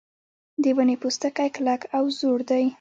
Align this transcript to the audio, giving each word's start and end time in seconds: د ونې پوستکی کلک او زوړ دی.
د 0.63 0.63
ونې 0.75 0.95
پوستکی 1.01 1.49
کلک 1.55 1.81
او 1.97 2.03
زوړ 2.19 2.37
دی. 2.49 2.65